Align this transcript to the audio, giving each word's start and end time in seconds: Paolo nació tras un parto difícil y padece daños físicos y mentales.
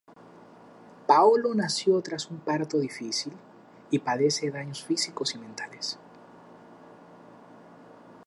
Paolo 1.05 1.53
nació 1.53 2.01
tras 2.01 2.31
un 2.31 2.39
parto 2.39 2.79
difícil 2.79 3.33
y 3.91 3.99
padece 3.99 4.49
daños 4.49 4.83
físicos 4.83 5.35
y 5.35 5.37
mentales. 5.37 5.99